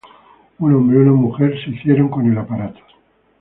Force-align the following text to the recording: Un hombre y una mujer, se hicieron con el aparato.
Un 0.57 0.73
hombre 0.73 0.97
y 0.97 1.01
una 1.01 1.11
mujer, 1.11 1.53
se 1.63 1.69
hicieron 1.69 2.09
con 2.09 2.25
el 2.25 2.35
aparato. 2.35 2.79